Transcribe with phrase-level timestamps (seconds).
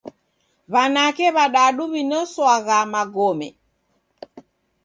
[0.73, 3.47] W'anake w'adadu w'inoswagha magome.